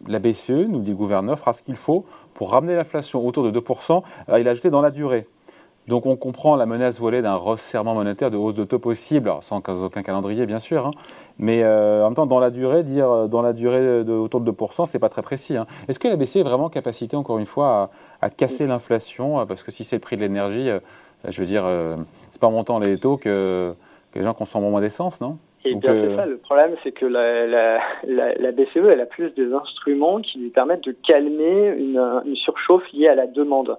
la 0.06 0.18
BCE, 0.18 0.50
nous 0.50 0.80
dit 0.80 0.90
le 0.90 0.96
gouverneur, 0.96 1.38
fera 1.38 1.52
ce 1.52 1.62
qu'il 1.62 1.76
faut 1.76 2.04
pour 2.34 2.50
ramener 2.50 2.74
l'inflation 2.74 3.26
autour 3.26 3.50
de 3.50 3.58
2%. 3.58 4.02
il 4.38 4.48
a 4.48 4.50
ajouté 4.50 4.70
dans 4.70 4.80
la 4.80 4.90
durée. 4.90 5.26
Donc 5.86 6.06
on 6.06 6.16
comprend 6.16 6.56
la 6.56 6.64
menace 6.64 6.98
voilée 6.98 7.20
d'un 7.20 7.34
resserrement 7.34 7.94
monétaire 7.94 8.30
de 8.30 8.38
hausse 8.38 8.54
de 8.54 8.64
taux 8.64 8.78
possible, 8.78 9.30
sans 9.42 9.62
aucun 9.84 10.02
calendrier 10.02 10.46
bien 10.46 10.58
sûr, 10.58 10.86
hein. 10.86 10.92
mais 11.38 11.62
euh, 11.62 12.02
en 12.02 12.06
même 12.06 12.14
temps 12.14 12.24
dans 12.24 12.38
la 12.38 12.50
durée, 12.50 12.82
dire 12.84 13.10
euh, 13.10 13.26
dans 13.26 13.42
la 13.42 13.52
durée 13.52 14.00
autour 14.00 14.40
de 14.40 14.50
2%, 14.50 14.86
c'est 14.86 14.98
pas 14.98 15.10
très 15.10 15.20
précis. 15.20 15.58
Hein. 15.58 15.66
Est-ce 15.86 15.98
que 15.98 16.08
la 16.08 16.16
BCE 16.16 16.36
est 16.36 16.42
vraiment 16.42 16.70
capacité, 16.70 17.16
encore 17.16 17.38
une 17.38 17.44
fois, 17.44 17.90
à, 18.22 18.30
casser 18.30 18.66
l'inflation 18.66 19.40
euh, 19.40 19.44
Parce 19.44 19.62
que 19.62 19.70
si 19.70 19.84
c'est 19.84 19.96
le 19.96 20.00
prix 20.00 20.16
de 20.16 20.22
l'énergie, 20.22 20.70
je 21.28 21.40
veux 21.40 21.46
dire, 21.46 21.64
c'est 22.30 22.40
pas 22.40 22.46
en 22.46 22.50
montant 22.50 22.78
les 22.78 22.98
taux 22.98 23.18
que 23.18 23.74
les 24.14 24.22
gens 24.22 24.34
consomment 24.34 24.70
moins 24.70 24.80
d'essence, 24.80 25.20
non? 25.20 25.38
Et 25.64 25.74
bien 25.74 25.92
c'est 25.92 26.16
ça, 26.16 26.26
le 26.26 26.36
problème 26.36 26.76
c'est 26.82 26.92
que 26.92 27.06
la, 27.06 27.46
la, 27.46 27.80
la, 28.06 28.52
BCE 28.52 28.76
elle 28.76 29.00
a 29.00 29.06
plus 29.06 29.30
des 29.30 29.52
instruments 29.52 30.20
qui 30.20 30.38
lui 30.38 30.50
permettent 30.50 30.84
de 30.84 30.94
calmer 31.06 31.74
une, 31.76 31.98
une 32.26 32.36
surchauffe 32.36 32.90
liée 32.92 33.08
à 33.08 33.14
la 33.14 33.26
demande. 33.26 33.76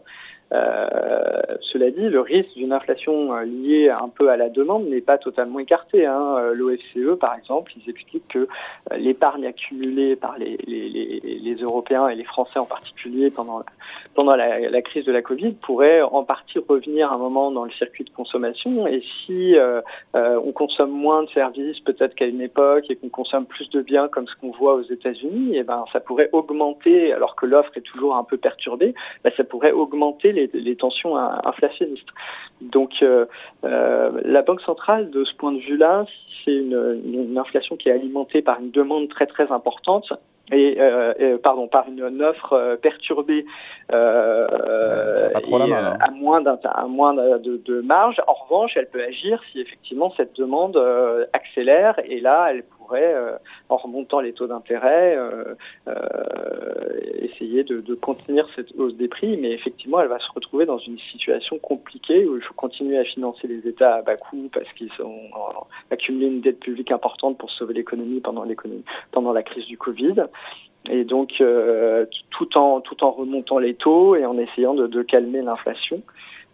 Euh, 0.54 1.42
cela 1.62 1.90
dit, 1.90 2.08
le 2.08 2.22
risque 2.22 2.54
d'une 2.56 2.72
inflation 2.72 3.34
euh, 3.34 3.44
liée 3.44 3.90
un 3.90 4.10
peu 4.10 4.30
à 4.30 4.38
la 4.38 4.50
demande 4.50 4.86
n'est 4.88 5.02
pas 5.02 5.18
totalement 5.18 5.60
écarté. 5.60 6.06
Hein. 6.06 6.36
Euh, 6.38 6.54
L'OFCE, 6.54 7.18
par 7.20 7.36
exemple, 7.36 7.72
ils 7.78 7.90
expliquent 7.90 8.28
que 8.28 8.48
l'épargne 8.96 9.48
accumulée 9.48 10.16
par 10.16 10.38
les, 10.38 10.56
Européens 11.62 12.10
et 12.10 12.16
les 12.16 12.24
Français 12.24 12.60
en 12.60 12.66
particulier 12.66 13.32
pendant, 13.32 13.64
la, 14.36 14.82
crise 14.82 15.06
de 15.06 15.12
la 15.12 15.22
Covid 15.22 15.54
pourrait 15.54 16.02
en 16.02 16.24
partie 16.24 16.60
revenir 16.60 17.12
un 17.12 17.18
moment 17.18 17.50
dans 17.50 17.64
le 17.64 17.72
circuit 17.72 18.04
de 18.04 18.10
consommation. 18.10 18.86
Et 18.86 19.02
si 19.26 19.56
on 20.14 20.52
consomme 20.52 20.92
moins 20.92 21.24
de 21.24 21.30
services 21.30 21.80
peut-être 21.80 22.14
qu'à 22.14 22.26
une 22.26 22.42
époque 22.42 22.86
et 22.90 22.96
qu'on 22.98 23.10
consomme 23.10 23.46
plus 23.46 23.70
de 23.70 23.82
biens 23.82 24.08
comme 24.10 24.28
ce 24.28 24.36
qu'on 24.36 24.52
voit 24.52 24.76
aux 24.76 24.84
États-Unis, 24.84 25.56
et 25.56 25.60
eh 25.60 25.64
ben 25.64 25.86
ça 25.92 26.00
pourrait 26.00 26.30
augmenter, 26.34 27.14
alors 27.14 27.36
que 27.36 27.46
l'offre 27.46 27.72
est 27.78 27.82
toujours 27.82 28.16
un 28.16 28.24
peu 28.24 28.38
perturbée, 28.38 28.94
ben, 29.24 29.32
ça 29.36 29.44
pourrait 29.44 29.72
augmenter 29.72 30.34
les, 30.36 30.76
tensions 30.76 31.16
inflationnistes. 31.18 32.10
Donc 32.62 32.92
euh, 33.02 33.26
euh, 33.64 34.12
la 34.24 34.42
Banque 34.42 34.62
centrale, 34.62 35.10
de 35.10 35.24
ce 35.24 35.34
point 35.36 35.52
de 35.52 35.60
vue-là, 35.60 36.06
c'est 36.44 36.56
une, 36.56 37.02
une, 37.06 37.38
inflation 37.38 37.76
qui 37.76 37.90
est 37.90 37.94
alimentée 37.94 38.42
par 38.42 38.60
une 38.60 38.72
demande 38.72 39.10
très 39.10 39.26
très 39.26 39.52
importante 39.52 40.14
et, 40.52 40.76
euh, 40.80 41.38
pardon 41.42 41.68
par 41.68 41.88
une, 41.88 42.22
offre 42.22 42.78
perturbée 42.82 43.46
euh, 43.92 44.48
à 45.34 46.12
moins 46.12 46.42
d'un 46.42 46.60
à 46.64 46.86
moins 46.86 47.14
de, 47.14 47.58
de, 47.66 47.82
marge. 47.82 48.22
En 48.28 48.34
revanche, 48.34 48.74
elle 48.76 48.88
peut 48.88 49.04
agir 49.04 49.42
si 49.52 49.60
effectivement 49.60 50.14
cette 50.16 50.36
demande 50.36 50.78
accélère 51.34 52.00
et 52.06 52.20
là 52.20 52.48
elle 52.52 52.64
pourrait, 52.86 53.14
euh, 53.14 53.38
en 53.70 53.78
remontant 53.78 54.20
les 54.20 54.34
taux 54.34 54.48
d'intérêt, 54.48 55.16
euh, 55.18 55.56
euh, 55.88 55.94
essayer 57.20 57.64
de, 57.64 57.96
contenir 57.96 58.48
cette 58.56 58.72
hausse 58.78 58.96
des 58.96 59.08
prix. 59.08 59.38
Mais 59.38 59.52
effectivement, 59.52 60.00
elle 60.00 60.08
va 60.08 60.20
se 60.20 60.32
retrouver 60.34 60.66
dans 60.66 60.78
une 60.78 61.00
situation 61.00 61.58
compliquée 61.60 62.26
où 62.26 62.36
il 62.36 62.44
faut 62.44 62.54
continuer 62.54 62.98
à 62.98 63.04
financer 63.04 63.48
les 63.48 63.68
États 63.68 63.96
à 63.96 64.02
bas 64.02 64.16
coût 64.16 64.50
parce 64.54 64.72
qu'ils 64.74 64.92
ont 65.02 65.32
accumulé 65.92 66.28
une 66.28 66.42
dette 66.42 66.60
publique 66.60 66.92
importante 66.92 67.38
pour 67.38 67.52
sauver 67.52 67.74
l'économie 67.74 68.22
pendant 68.22 69.34
la 69.34 69.44
crise 69.44 69.66
du 69.66 69.78
Covid. 69.78 70.26
Et 70.90 71.04
donc, 71.04 71.42
tout 72.30 72.58
en 72.58 73.12
remontant 73.12 73.58
les 73.58 73.74
taux 73.74 74.16
et 74.16 74.26
en 74.26 74.38
essayant 74.38 74.76
de, 74.76 75.04
calmer 75.04 75.42
l'inflation. 75.42 76.02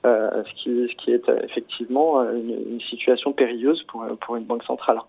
ce, 0.03 0.95
qui, 0.95 1.11
est 1.11 1.29
effectivement 1.43 2.21
une, 2.21 2.79
situation 2.81 3.33
périlleuse 3.33 3.83
pour 3.83 4.35
une 4.35 4.45
banque 4.45 4.63
centrale. 4.63 4.99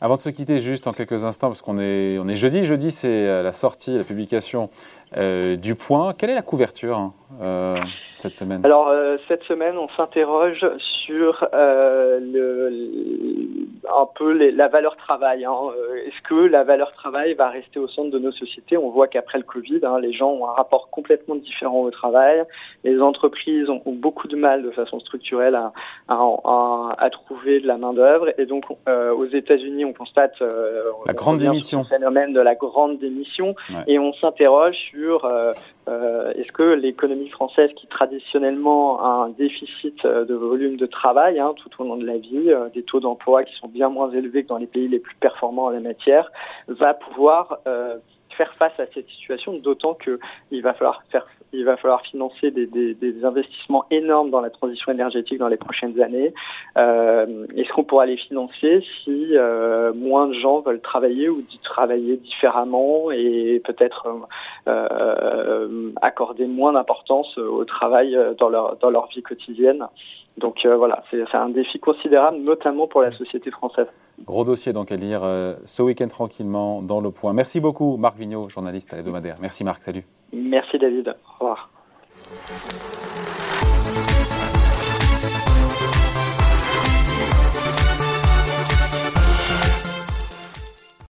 Avant 0.00 0.16
de 0.16 0.20
se 0.20 0.28
quitter, 0.28 0.58
juste 0.58 0.86
en 0.86 0.92
quelques 0.92 1.24
instants, 1.24 1.48
parce 1.48 1.62
qu'on 1.62 1.78
est, 1.78 2.34
jeudi, 2.34 2.66
jeudi 2.66 2.90
c'est 2.90 3.08
euh, 3.08 3.42
la 3.42 3.52
sortie, 3.52 3.96
la 3.96 4.04
publication 4.04 4.68
euh, 5.16 5.56
du 5.56 5.74
point. 5.74 6.14
Quelle 6.14 6.30
est 6.30 6.34
la 6.34 6.42
couverture 6.42 6.98
hein, 6.98 7.12
euh, 7.40 7.76
cette 8.16 8.34
semaine? 8.34 8.64
Alors, 8.64 8.90
cette 9.28 9.44
semaine, 9.44 9.78
on 9.78 9.88
s'interroge 9.96 10.66
sur 11.06 11.46
le, 11.52 12.70
un 13.88 14.08
peu 14.16 14.32
la 14.32 14.68
valeur 14.68 14.96
travail. 14.96 15.44
Hein. 15.44 15.54
Est-ce 16.06 16.28
que 16.28 16.34
la 16.34 16.64
valeur 16.64 16.92
travail 16.92 17.34
va 17.34 17.48
rester 17.48 17.78
au 17.78 17.86
centre 17.88 18.10
de 18.10 18.18
nos 18.18 18.32
sociétés? 18.32 18.76
On 18.76 18.90
voit 18.90 19.06
qu'après 19.06 19.38
le 19.38 19.44
Covid, 19.44 19.80
hein, 19.84 20.00
les 20.00 20.12
gens 20.12 20.30
ont 20.30 20.48
un 20.48 20.52
rapport 20.52 20.90
complètement 20.90 21.36
différent 21.36 21.82
au 21.82 21.90
travail. 21.90 22.42
Les 22.82 23.00
entreprises 23.00 23.70
ont, 23.70 23.82
beaucoup 23.86 24.28
de 24.28 24.36
mal 24.36 24.62
de 24.62 24.70
façon 24.72 24.98
structurelle 25.00 25.54
à, 25.54 25.72
à, 26.08 26.94
à 26.98 27.10
trouver 27.10 27.60
de 27.60 27.66
la 27.66 27.76
main-d'œuvre. 27.78 28.28
Et 28.38 28.46
donc, 28.46 28.64
aux 28.88 29.26
États-Unis, 29.26 29.84
on 29.84 29.92
constate 29.92 30.40
la 30.40 31.14
grande 31.14 31.38
démission. 31.38 31.80
le 31.80 31.84
phénomène 31.84 32.32
de 32.32 32.40
la 32.40 32.56
grande 32.56 32.98
démission. 32.98 33.54
Et 33.86 33.98
on 33.98 34.12
s'interroge 34.14 34.74
sur 34.74 34.95
euh, 34.98 35.52
euh, 35.88 36.32
est-ce 36.34 36.52
que 36.52 36.62
l'économie 36.62 37.28
française, 37.28 37.70
qui 37.76 37.86
traditionnellement 37.86 39.00
a 39.00 39.26
un 39.26 39.28
déficit 39.30 40.04
euh, 40.04 40.24
de 40.24 40.34
volume 40.34 40.76
de 40.76 40.86
travail 40.86 41.38
hein, 41.38 41.54
tout 41.56 41.70
au 41.78 41.86
long 41.86 41.96
de 41.96 42.06
la 42.06 42.18
vie, 42.18 42.52
des 42.74 42.82
taux 42.82 43.00
d'emploi 43.00 43.44
qui 43.44 43.54
sont 43.56 43.68
bien 43.68 43.88
moins 43.88 44.10
élevés 44.10 44.42
que 44.42 44.48
dans 44.48 44.58
les 44.58 44.66
pays 44.66 44.88
les 44.88 44.98
plus 44.98 45.16
performants 45.16 45.64
en 45.64 45.70
la 45.70 45.80
matière, 45.80 46.30
va 46.68 46.94
pouvoir 46.94 47.60
faire 48.36 48.52
face 48.54 48.78
à 48.78 48.86
cette 48.94 49.08
situation, 49.08 49.54
d'autant 49.54 49.94
qu'il 49.94 50.62
va 50.62 50.74
falloir 50.74 51.02
faire 51.10 51.26
il 51.52 51.64
va 51.64 51.76
falloir 51.76 52.02
financer 52.02 52.50
des, 52.50 52.66
des, 52.66 52.94
des, 52.94 53.24
investissements 53.24 53.86
énormes 53.90 54.30
dans 54.30 54.40
la 54.40 54.50
transition 54.50 54.92
énergétique 54.92 55.38
dans 55.38 55.48
les 55.48 55.56
prochaines 55.56 56.00
années. 56.00 56.34
Euh, 56.76 57.46
Est-ce 57.56 57.72
qu'on 57.72 57.84
pourra 57.84 58.06
les 58.06 58.16
financer 58.16 58.84
si 59.04 59.36
euh, 59.36 59.92
moins 59.94 60.28
de 60.28 60.34
gens 60.34 60.60
veulent 60.60 60.80
travailler 60.80 61.28
ou 61.28 61.42
travailler 61.62 62.16
différemment 62.16 63.10
et 63.10 63.60
peut-être 63.64 64.06
euh, 64.68 65.92
accorder 66.02 66.46
moins 66.46 66.72
d'importance 66.72 67.38
au 67.38 67.64
travail 67.64 68.16
dans 68.38 68.48
leur, 68.48 68.76
dans 68.76 68.90
leur 68.90 69.08
vie 69.08 69.22
quotidienne? 69.22 69.86
Donc 70.38 70.66
euh, 70.66 70.76
voilà, 70.76 71.02
c'est 71.10 71.34
un 71.34 71.48
défi 71.48 71.78
considérable, 71.78 72.38
notamment 72.38 72.86
pour 72.86 73.00
la 73.02 73.12
société 73.12 73.50
française. 73.50 73.86
Gros 74.24 74.44
dossier 74.44 74.72
donc 74.72 74.92
à 74.92 74.96
lire 74.96 75.22
euh, 75.24 75.54
ce 75.64 75.82
week-end 75.82 76.08
tranquillement 76.08 76.82
dans 76.82 77.00
le 77.00 77.10
point. 77.10 77.32
Merci 77.32 77.60
beaucoup 77.60 77.96
Marc 77.96 78.16
Vigneault, 78.16 78.48
journaliste 78.48 78.92
à 78.92 78.96
l'hebdomadaire. 78.96 79.36
Merci 79.40 79.64
Marc, 79.64 79.82
salut. 79.82 80.04
Merci 80.32 80.78
David, 80.78 81.08
au 81.08 81.38
revoir. 81.40 81.70